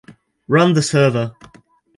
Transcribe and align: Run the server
Run 0.47 0.73
the 0.73 0.81
server 0.81 1.35